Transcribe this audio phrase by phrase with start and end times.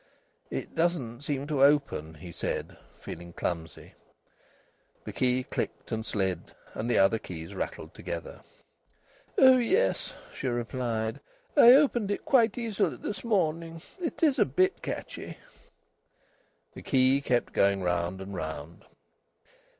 [0.49, 3.93] "It doesn't seem to open," he said, feeling clumsy.
[5.03, 8.41] The key clicked and slid, and the other keys rattled together.
[9.37, 11.19] "Oh yes," she replied.
[11.55, 13.79] "I opened it quite easily this morning.
[13.99, 15.37] It is a bit catchy."
[16.73, 18.85] The key kept going round and round.